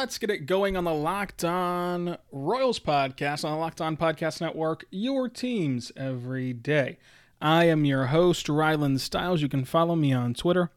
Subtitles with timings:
[0.00, 4.40] Let's get it going on the Locked On Royals podcast on the Locked On Podcast
[4.40, 6.96] Network, your teams every day.
[7.38, 9.42] I am your host, Rylan Stiles.
[9.42, 10.70] You can follow me on Twitter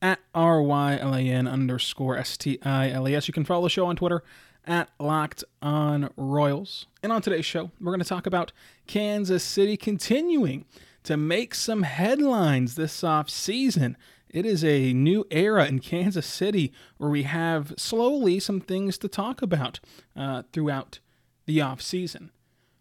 [0.00, 3.26] at R-Y-L-A-N underscore S-T-I-L-E-S.
[3.26, 4.22] You can follow the show on Twitter
[4.64, 6.86] at Locked On Royals.
[7.02, 8.52] And on today's show, we're going to talk about
[8.86, 10.64] Kansas City continuing
[11.02, 13.96] to make some headlines this off season
[14.34, 19.08] it is a new era in Kansas City where we have slowly some things to
[19.08, 19.78] talk about
[20.16, 20.98] uh, throughout
[21.46, 22.32] the off season.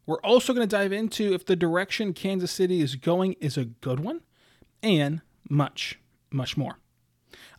[0.07, 3.65] We're also going to dive into if the direction Kansas City is going is a
[3.65, 4.21] good one,
[4.81, 5.99] and much,
[6.31, 6.79] much more.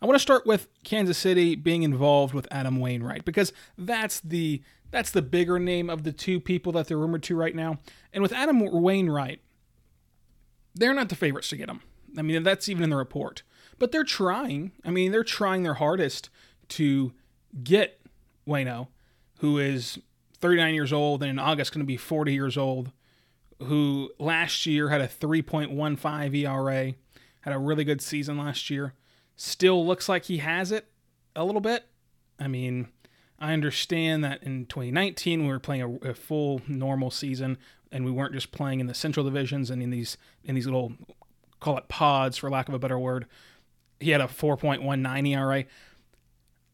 [0.01, 4.61] I want to start with Kansas City being involved with Adam Wainwright because that's the
[4.91, 7.79] that's the bigger name of the two people that they're rumored to right now.
[8.11, 9.39] And with Adam Wainwright,
[10.75, 11.81] they're not the favorites to get him.
[12.17, 13.43] I mean, that's even in the report
[13.79, 14.71] but they're trying.
[14.83, 16.29] I mean, they're trying their hardest
[16.69, 17.13] to
[17.63, 17.99] get
[18.47, 18.87] Wayno,
[19.39, 19.99] who is
[20.39, 22.91] 39 years old and in August going to be 40 years old,
[23.63, 26.93] who last year had a 3.15 ERA,
[27.41, 28.93] had a really good season last year.
[29.35, 30.87] Still looks like he has it
[31.35, 31.85] a little bit.
[32.39, 32.87] I mean,
[33.39, 37.57] I understand that in 2019 we were playing a, a, full normal season
[37.91, 40.93] and we weren't just playing in the central divisions and in these in these little
[41.59, 43.25] call it pods for lack of a better word
[43.99, 45.65] he had a 4.19 ERA.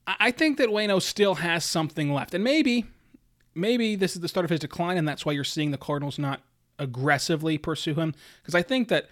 [0.07, 2.33] I think that Wayno still has something left.
[2.33, 2.85] And maybe,
[3.53, 6.17] maybe this is the start of his decline, and that's why you're seeing the Cardinals
[6.17, 6.41] not
[6.79, 8.15] aggressively pursue him.
[8.41, 9.09] Because I think that,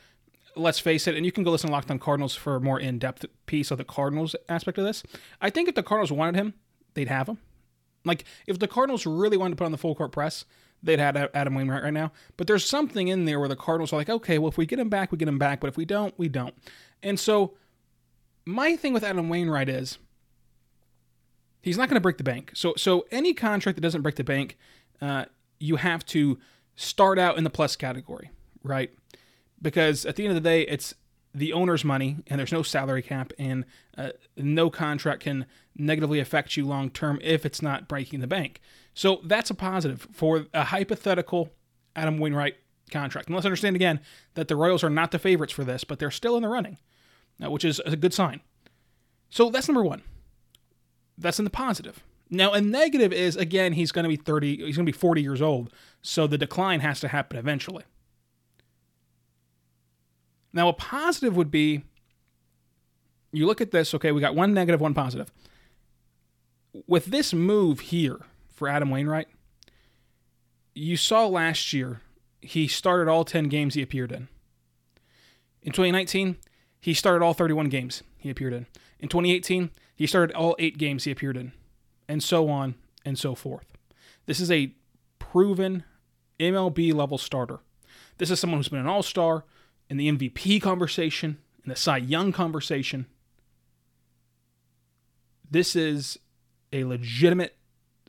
[0.56, 2.80] let's face it, and you can go listen to Locked on Cardinals for a more
[2.80, 5.04] in depth piece of the Cardinals aspect of this.
[5.42, 6.56] I think if the Cardinals wanted him,
[6.96, 7.38] they'd have him.
[8.04, 10.46] Like, if the Cardinals really wanted to put on the full court press,
[10.82, 12.12] they'd have Adam Wainwright right now.
[12.38, 14.80] But there's something in there where the Cardinals are like, okay, well, if we get
[14.80, 15.60] him back, we get him back.
[15.60, 16.56] But if we don't, we don't.
[17.04, 17.54] And so
[18.50, 20.00] my thing with Adam Wainwright is
[21.62, 22.52] he's not going to break the bank.
[22.56, 24.58] So so any contract that doesn't break the bank,
[25.02, 25.26] uh,
[25.60, 26.40] you have to
[26.76, 28.32] start out in the plus category,
[28.64, 28.92] right?
[29.62, 30.96] Because at the end of the day, it's
[31.34, 33.66] the owner's money, and there's no salary cap, and
[33.98, 35.46] uh, no contract can
[35.76, 38.62] negatively affect you long term if it's not breaking the bank.
[38.96, 41.52] So that's a positive for a hypothetical
[41.96, 42.56] Adam Wainwright
[42.90, 43.28] contract.
[43.28, 44.00] And let's understand again
[44.34, 46.78] that the Royals are not the favorites for this, but they're still in the running
[47.44, 48.42] Uh, which is a good sign.
[49.30, 50.02] So that's number one.
[51.18, 52.04] That's in the positive.
[52.30, 55.22] Now, a negative is again, he's going to be 30, he's going to be 40
[55.22, 57.84] years old, so the decline has to happen eventually.
[60.54, 61.84] Now, a positive would be
[63.32, 65.32] you look at this, okay, we got one negative, one positive.
[66.88, 68.20] With this move here
[68.54, 69.28] for Adam Wainwright,
[70.74, 72.02] you saw last year
[72.42, 74.30] he started all 10 games he appeared in.
[75.62, 76.38] In 2019,
[76.80, 78.66] he started all 31 games he appeared in.
[79.00, 81.52] In 2018, he started all eight games he appeared in,
[82.08, 82.76] and so on
[83.06, 83.66] and so forth.
[84.26, 84.74] This is a
[85.18, 85.84] proven
[86.40, 87.60] MLB level starter.
[88.18, 89.46] This is someone who's been an all star
[89.90, 93.08] in the MVP conversation, in the Cy Young conversation.
[95.50, 96.20] This is
[96.72, 97.58] a legitimate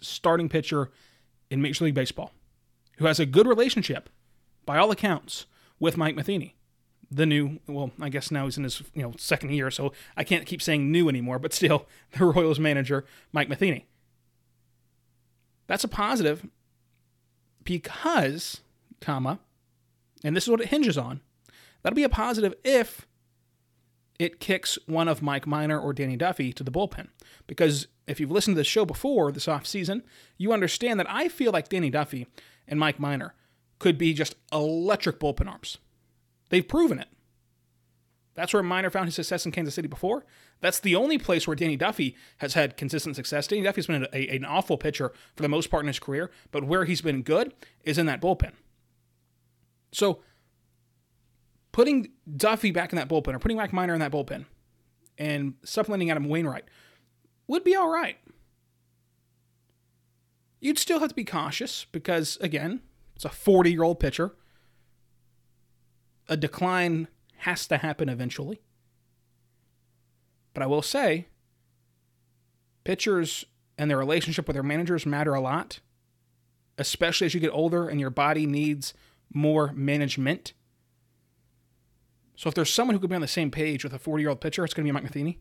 [0.01, 0.91] starting pitcher
[1.51, 2.33] in Major League Baseball
[3.01, 4.11] who has a good relationship,
[4.67, 5.47] by all accounts,
[5.79, 6.55] with Mike Matheny
[7.11, 10.23] the new well i guess now he's in his you know second year so i
[10.23, 11.87] can't keep saying new anymore but still
[12.19, 13.87] the royals manager mike matheny.
[15.67, 16.49] That's a positive
[17.63, 18.61] because
[19.01, 19.39] comma
[20.25, 21.21] and this is what it hinges on
[21.83, 23.07] that'll be a positive if
[24.19, 27.09] it kicks one of mike minor or danny duffy to the bullpen.
[27.47, 30.03] Because if you've listened to the show before this off season
[30.37, 32.27] you understand that i feel like danny duffy
[32.67, 33.35] and mike minor
[33.79, 35.79] could be just electric bullpen arms
[36.51, 37.09] They've proven it.
[38.35, 40.25] That's where Minor found his success in Kansas City before.
[40.61, 43.47] That's the only place where Danny Duffy has had consistent success.
[43.47, 46.31] Danny Duffy's been a, a, an awful pitcher for the most part in his career,
[46.51, 47.53] but where he's been good
[47.83, 48.53] is in that bullpen.
[49.93, 50.21] So,
[51.73, 54.47] putting Duffy back in that bullpen or putting Mike Minor in that bullpen
[55.19, 56.65] and supplementing Adam Wainwright
[57.49, 58.17] would be all right.
[60.61, 62.81] You'd still have to be cautious because, again,
[63.17, 64.37] it's a 40 year old pitcher
[66.31, 68.63] a decline has to happen eventually.
[70.55, 71.27] But I will say,
[72.85, 73.45] pitchers
[73.77, 75.81] and their relationship with their managers matter a lot,
[76.79, 78.95] especially as you get older and your body needs
[79.33, 80.53] more management.
[82.37, 84.31] So if there's someone who could be on the same page with a 40 year
[84.31, 85.41] old pitcher, it's going to be Mike Matheny.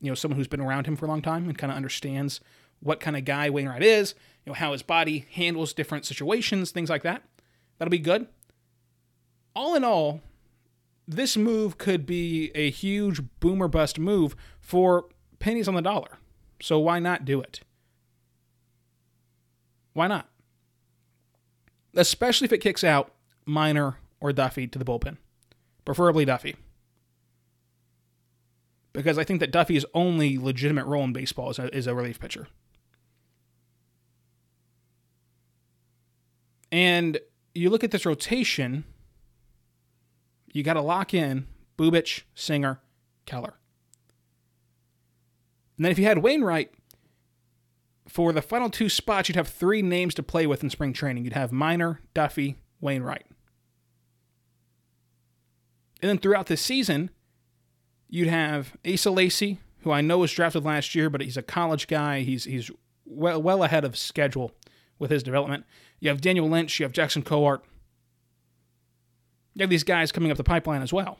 [0.00, 2.40] You know, someone who's been around him for a long time and kind of understands
[2.80, 4.14] what kind of guy Wainwright is,
[4.44, 7.22] you know, how his body handles different situations, things like that.
[7.78, 8.26] That'll be good.
[9.54, 10.20] All in all,
[11.06, 15.06] this move could be a huge boomer bust move for
[15.38, 16.18] pennies on the dollar.
[16.60, 17.60] So why not do it?
[19.92, 20.28] Why not?
[21.94, 23.12] Especially if it kicks out
[23.44, 25.18] Minor or Duffy to the bullpen,
[25.84, 26.56] preferably Duffy.
[28.92, 32.20] Because I think that Duffy's only legitimate role in baseball is a, is a relief
[32.20, 32.46] pitcher.
[36.70, 37.18] And
[37.54, 38.84] you look at this rotation,
[40.52, 41.46] you got to lock in
[41.76, 42.80] Bubic, Singer,
[43.26, 43.54] Keller.
[45.76, 46.72] And then if you had Wainwright,
[48.08, 51.24] for the final two spots, you'd have three names to play with in spring training.
[51.24, 53.24] You'd have Minor, Duffy, Wainwright.
[56.02, 57.10] And then throughout the season,
[58.08, 61.86] you'd have Asa Lacy, who I know was drafted last year, but he's a college
[61.86, 62.20] guy.
[62.20, 62.70] He's he's
[63.06, 64.52] well well ahead of schedule
[64.98, 65.64] with his development.
[66.00, 67.60] You have Daniel Lynch, you have Jackson Kowar.
[69.54, 71.18] You have these guys coming up the pipeline as well.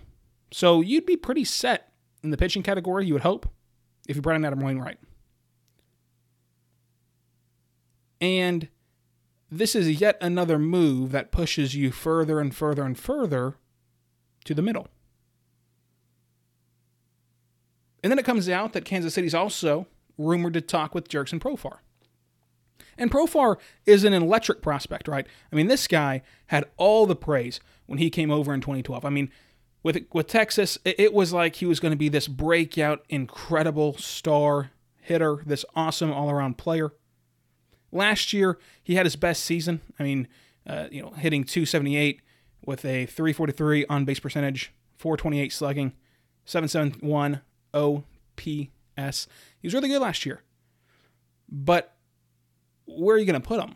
[0.52, 1.92] So you'd be pretty set
[2.22, 3.48] in the pitching category, you would hope,
[4.08, 4.98] if you brought in Adam Wainwright.
[8.20, 8.68] And
[9.50, 13.56] this is yet another move that pushes you further and further and further
[14.44, 14.88] to the middle.
[18.02, 19.86] And then it comes out that Kansas City's also
[20.18, 21.78] rumored to talk with Jurickson Profar.
[22.98, 23.56] And Profar
[23.86, 25.26] is an electric prospect, right?
[25.50, 29.04] I mean, this guy had all the praise when he came over in 2012.
[29.04, 29.30] I mean,
[29.82, 34.70] with with Texas, it was like he was going to be this breakout, incredible star
[35.00, 36.92] hitter, this awesome all-around player.
[37.90, 39.80] Last year, he had his best season.
[39.98, 40.28] I mean,
[40.66, 42.22] uh, you know, hitting 278
[42.64, 45.92] with a 343 on base percentage, 428 slugging,
[46.44, 47.40] 771
[47.74, 48.06] OPS.
[48.46, 48.70] He
[49.66, 50.42] was really good last year.
[51.50, 51.94] But
[52.98, 53.74] where are you going to put him?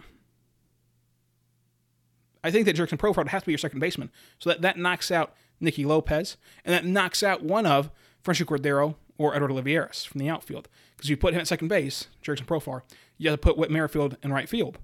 [2.43, 4.11] I think that Jurickson Profar has to be your second baseman.
[4.39, 7.91] So that, that knocks out Nicky Lopez, and that knocks out one of
[8.23, 10.69] Franchy Cordero or Edward Olivares from the outfield.
[10.97, 12.83] Because you put him at second base, Jurickson Profar,
[13.19, 14.79] you have to put Whit Merrifield in right field.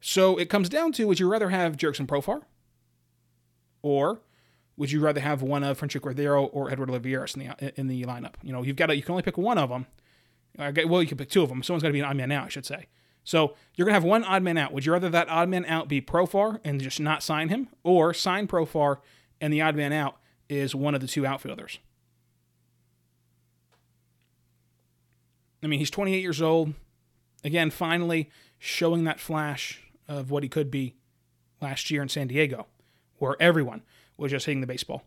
[0.00, 2.42] So it comes down to would you rather have Jurickson Profar?
[3.80, 4.20] Or
[4.76, 8.02] would you rather have one of Franchy Cordero or Edward Olivares in the in the
[8.04, 8.34] lineup?
[8.42, 9.86] You know, you've got to, you can only pick one of them.
[10.56, 11.62] Well, you can pick two of them.
[11.62, 12.86] Someone's got to be an odd man out, I should say.
[13.24, 14.72] So you're gonna have one odd man out.
[14.72, 18.12] Would you rather that odd man out be Profar and just not sign him, or
[18.12, 18.98] sign Profar
[19.40, 20.18] and the odd man out
[20.48, 21.78] is one of the two outfielders?
[25.62, 26.74] I mean, he's 28 years old.
[27.42, 30.94] Again, finally showing that flash of what he could be
[31.62, 32.66] last year in San Diego,
[33.16, 33.82] where everyone
[34.18, 35.04] was just hitting the baseball.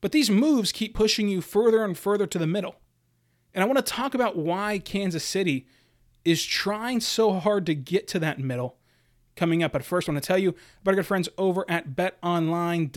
[0.00, 2.76] But these moves keep pushing you further and further to the middle.
[3.58, 5.66] And I want to talk about why Kansas City
[6.24, 8.76] is trying so hard to get to that middle
[9.34, 9.72] coming up.
[9.72, 10.50] But first, I want to tell you
[10.80, 12.92] about our good friends over at betonline.ag.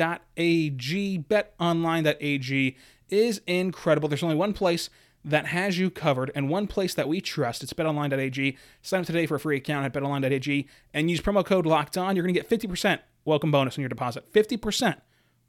[1.27, 2.77] Betonline.ag
[3.09, 4.07] is incredible.
[4.07, 4.91] There's only one place
[5.25, 7.63] that has you covered and one place that we trust.
[7.63, 8.55] It's betonline.ag.
[8.83, 12.15] Sign up today for a free account at betonline.ag and use promo code locked on.
[12.15, 14.31] You're going to get 50% welcome bonus on your deposit.
[14.31, 15.01] 50%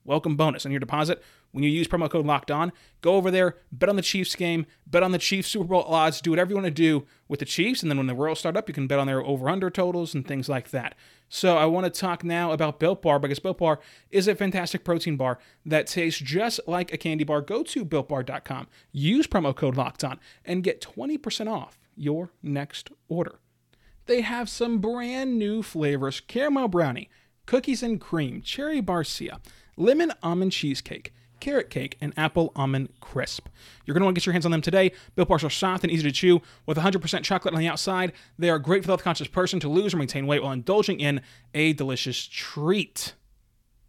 [0.07, 1.23] welcome bonus on your deposit
[1.53, 2.73] when you use promo code locked on.
[3.01, 6.21] Go over there, bet on the Chiefs game, bet on the Chiefs Super Bowl odds,
[6.21, 7.83] do whatever you want to do with the Chiefs.
[7.83, 10.15] And then when the Royals start up, you can bet on their over under totals
[10.15, 10.95] and things like that.
[11.29, 13.81] So I want to talk now about Built Bar because Built Bar
[14.11, 17.41] is a fantastic protein bar that tastes just like a candy bar.
[17.41, 23.39] Go to builtbar.com, use promo code locked on, and get 20% off your next order.
[24.07, 27.09] They have some brand new flavors caramel brownie,
[27.47, 29.39] cookies and cream, cherry barcia,
[29.77, 33.49] lemon almond cheesecake carrot cake, and apple almond crisp.
[33.85, 34.93] You're going to want to get your hands on them today.
[35.17, 38.13] Built Bars are soft and easy to chew with 100% chocolate on the outside.
[38.39, 41.01] They are great for the health conscious person to lose or maintain weight while indulging
[41.01, 41.21] in
[41.53, 43.15] a delicious treat.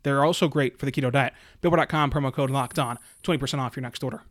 [0.02, 1.34] They're also great for the keto diet.
[1.62, 4.24] BuiltBar.com promo code locked on, 20% off your next order.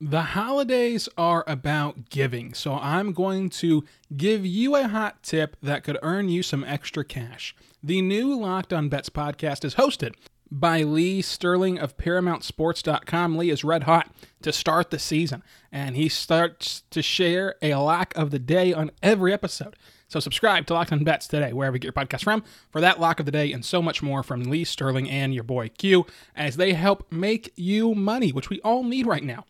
[0.00, 3.84] The holidays are about giving, so I'm going to
[4.16, 7.54] give you a hot tip that could earn you some extra cash.
[7.86, 10.14] The new Locked on Bets podcast is hosted
[10.50, 13.36] by Lee Sterling of ParamountSports.com.
[13.36, 14.10] Lee is red hot
[14.40, 18.90] to start the season, and he starts to share a lock of the day on
[19.02, 19.76] every episode.
[20.08, 23.00] So subscribe to Locked on Bets today, wherever you get your podcast from, for that
[23.00, 26.06] lock of the day and so much more from Lee Sterling and your boy Q,
[26.34, 29.44] as they help make you money, which we all need right now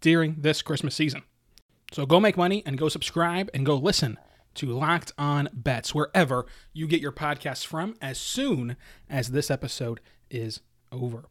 [0.00, 1.24] during this Christmas season.
[1.92, 4.18] So go make money and go subscribe and go listen
[4.56, 8.76] to Locked On Bets wherever you get your podcasts from as soon
[9.08, 10.60] as this episode is
[10.92, 11.24] over.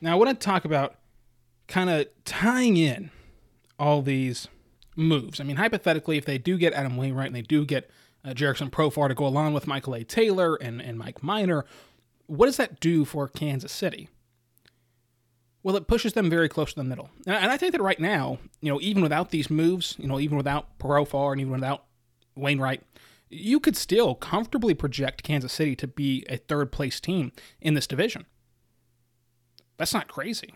[0.00, 0.96] Now, I want to talk about
[1.68, 3.10] kind of tying in
[3.78, 4.48] all these
[4.94, 5.40] moves.
[5.40, 7.90] I mean, hypothetically, if they do get Adam Wainwright and they do get
[8.24, 10.04] uh, Jurickson Profar to go along with Michael A.
[10.04, 11.64] Taylor and, and Mike Minor,
[12.26, 14.08] what does that do for Kansas City?
[15.62, 17.10] Well, it pushes them very close to the middle.
[17.26, 20.20] And, and I think that right now, you know, even without these moves, you know,
[20.20, 21.85] even without Profar and even without
[22.36, 22.82] Wainwright,
[23.28, 27.86] you could still comfortably project Kansas City to be a third place team in this
[27.86, 28.26] division.
[29.78, 30.54] That's not crazy.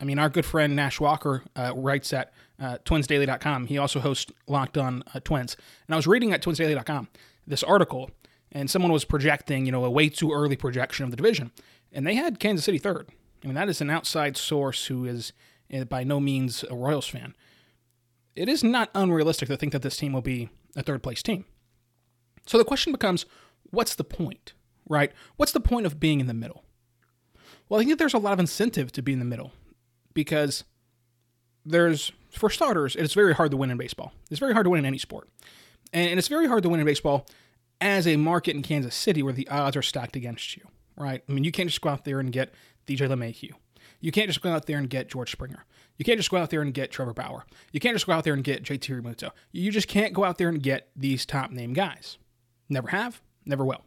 [0.00, 3.66] I mean, our good friend Nash Walker uh, writes at uh, twinsdaily.com.
[3.66, 5.56] He also hosts Locked On uh, Twins.
[5.86, 7.08] And I was reading at twinsdaily.com
[7.46, 8.10] this article,
[8.52, 11.50] and someone was projecting, you know, a way too early projection of the division.
[11.92, 13.08] And they had Kansas City third.
[13.42, 15.32] I mean, that is an outside source who is
[15.74, 17.34] uh, by no means a Royals fan.
[18.36, 20.48] It is not unrealistic to think that this team will be
[20.78, 21.44] a third place team.
[22.46, 23.26] So the question becomes
[23.70, 24.54] what's the point,
[24.88, 25.12] right?
[25.36, 26.64] What's the point of being in the middle?
[27.68, 29.52] Well, I think there's a lot of incentive to be in the middle
[30.14, 30.64] because
[31.66, 34.12] there's, for starters, it's very hard to win in baseball.
[34.30, 35.28] It's very hard to win in any sport.
[35.92, 37.26] And it's very hard to win in baseball
[37.80, 40.66] as a market in Kansas City where the odds are stacked against you,
[40.96, 41.22] right?
[41.28, 42.54] I mean, you can't just go out there and get
[42.86, 43.52] DJ LeMahieu.
[44.00, 45.64] You can't just go out there and get George Springer.
[45.98, 47.44] You can't just go out there and get Trevor Bauer.
[47.72, 49.30] You can't just go out there and get JT Realmuto.
[49.52, 52.18] You just can't go out there and get these top name guys.
[52.68, 53.84] Never have, never will.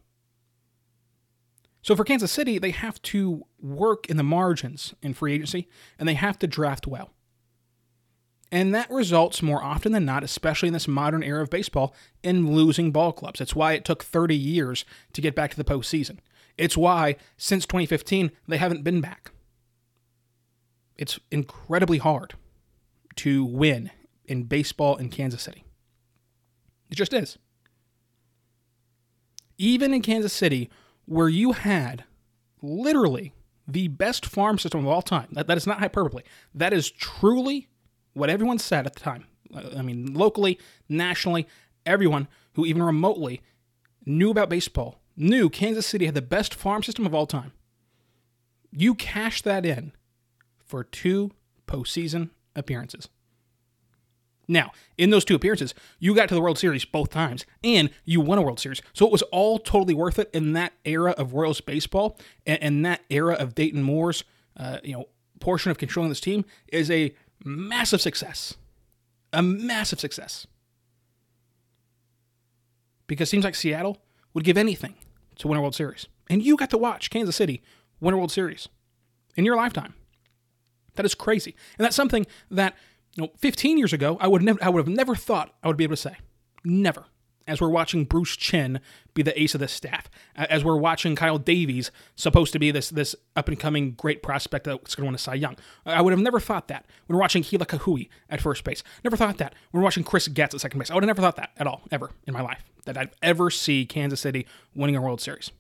[1.82, 6.08] So for Kansas City, they have to work in the margins in free agency and
[6.08, 7.12] they have to draft well.
[8.52, 12.54] And that results more often than not, especially in this modern era of baseball, in
[12.54, 13.40] losing ball clubs.
[13.40, 16.18] It's why it took 30 years to get back to the postseason.
[16.58, 19.32] It's why, since 2015, they haven't been back.
[20.98, 22.36] It's incredibly hard
[23.18, 23.92] to win
[24.26, 25.64] in baseball in Kansas City.
[26.90, 27.38] It just is.
[29.58, 30.70] Even in Kansas City,
[31.06, 32.04] where you had
[32.62, 33.34] literally
[33.68, 37.68] the best farm system of all time, that, that is not hyperbole, that is truly
[38.14, 39.26] what everyone said at the time.
[39.54, 41.48] Uh, I mean, locally, nationally,
[41.86, 43.42] everyone who even remotely
[44.06, 47.52] knew about baseball knew Kansas City had the best farm system of all time.
[48.72, 49.92] You cash that in
[50.72, 51.32] for two
[51.68, 53.10] postseason appearances.
[54.48, 58.22] Now, in those two appearances, you got to the World Series both times and you
[58.22, 58.82] won a World Series.
[58.94, 62.86] So it was all totally worth it in that era of Royals baseball and, and
[62.86, 64.24] that era of Dayton Moore's,
[64.58, 65.06] uh, you know,
[65.40, 67.14] portion of controlling this team is a
[67.44, 68.56] massive success.
[69.34, 70.48] A massive success.
[73.08, 73.98] Because it seems like Seattle
[74.34, 74.96] would give anything
[75.36, 76.08] to win a World Series.
[76.30, 77.62] And you got to watch Kansas City
[78.00, 78.70] win a World Series
[79.36, 79.94] in your lifetime.
[80.96, 81.56] That is crazy.
[81.78, 82.76] And that's something that,
[83.16, 85.78] you know, 15 years ago, I would never I would have never thought I would
[85.78, 86.18] be able to say.
[86.64, 87.06] Never.
[87.48, 88.80] As we're watching Bruce Chen
[89.16, 92.90] be the ace of this staff, as we're watching Kyle Davies supposed to be this
[92.90, 96.12] this up and coming great prospect that's going to win a Cy Young, I would
[96.14, 98.84] have never thought that when we're watching Kila Ka'aihue at first base.
[99.04, 100.92] Never thought that when we're watching Chris Getz at second base.
[100.92, 103.50] I would have never thought that at all, ever in my life, that I'd ever
[103.50, 104.46] see Kansas City
[104.76, 105.52] winning a World Series.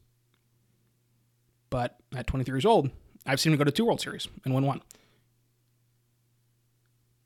[1.72, 2.92] But at 23 years old,
[3.26, 4.82] I've seen him go to two World Series and win one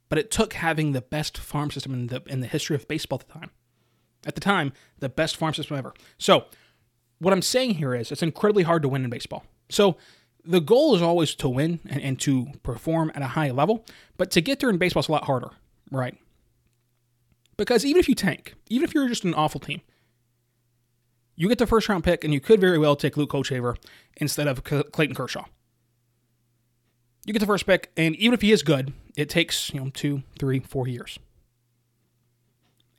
[0.09, 3.19] but it took having the best farm system in the in the history of baseball
[3.19, 3.51] at the time.
[4.25, 5.93] At the time, the best farm system ever.
[6.17, 6.45] So,
[7.19, 9.45] what I'm saying here is it's incredibly hard to win in baseball.
[9.69, 9.97] So,
[10.43, 13.85] the goal is always to win and, and to perform at a high level,
[14.17, 15.49] but to get there in baseball is a lot harder,
[15.91, 16.15] right?
[17.57, 19.81] Because even if you tank, even if you're just an awful team,
[21.35, 23.77] you get the first round pick and you could very well take Luke Hochevar
[24.17, 25.45] instead of Clayton Kershaw
[27.25, 29.89] you get the first pick, and even if he is good, it takes you know
[29.89, 31.19] two, three, four years,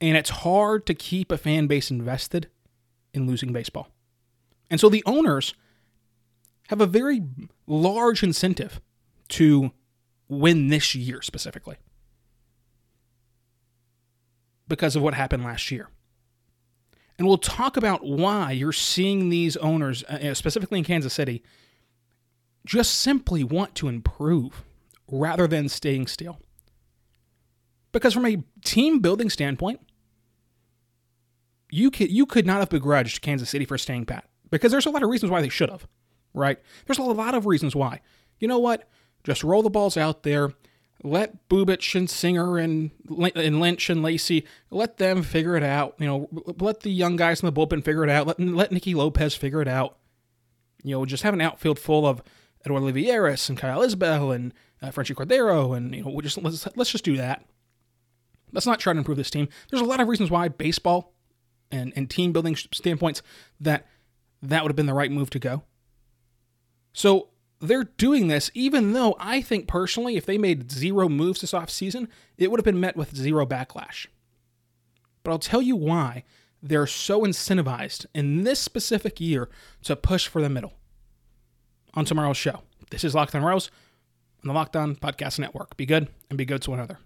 [0.00, 2.48] and it's hard to keep a fan base invested
[3.12, 3.88] in losing baseball.
[4.70, 5.54] And so the owners
[6.68, 7.22] have a very
[7.66, 8.80] large incentive
[9.28, 9.70] to
[10.28, 11.76] win this year specifically
[14.68, 15.88] because of what happened last year.
[17.18, 21.42] And we'll talk about why you're seeing these owners, uh, specifically in Kansas City,
[22.66, 24.64] just simply want to improve
[25.10, 26.40] rather than staying still.
[27.92, 29.80] Because from a team building standpoint,
[31.70, 34.90] you could, you could not have begrudged Kansas City for staying pat because there's a
[34.90, 35.86] lot of reasons why they should have,
[36.34, 36.58] right?
[36.86, 38.00] There's a lot of reasons why.
[38.38, 38.88] You know what?
[39.24, 40.52] Just roll the balls out there.
[41.02, 42.90] Let Bubic and Singer and
[43.34, 45.94] and Lynch and Lacy let them figure it out.
[45.98, 48.26] You know, let the young guys in the bullpen figure it out.
[48.26, 49.98] Let let Nicky Lopez figure it out.
[50.82, 52.22] You know, just have an outfield full of
[52.64, 56.66] Eduardo Olivares and Kyle Isbel and uh, Franchy Cordero, and you know, we just let's
[56.76, 57.44] let's just do that.
[58.52, 59.48] Let's not try to improve this team.
[59.70, 61.12] There's a lot of reasons why baseball
[61.70, 63.22] and, and team building standpoints
[63.60, 63.86] that
[64.42, 65.62] that would have been the right move to go.
[66.92, 67.28] So
[67.60, 72.08] they're doing this even though I think personally, if they made zero moves this offseason,
[72.38, 74.06] it would have been met with zero backlash.
[75.22, 76.22] But I'll tell you why
[76.62, 79.48] they're so incentivized in this specific year
[79.82, 80.74] to push for the middle.
[81.94, 83.70] On tomorrow's show, this is Locked On Royals
[84.46, 85.76] the Locked On Podcast Network.
[85.76, 86.98] Be good and be good to one another.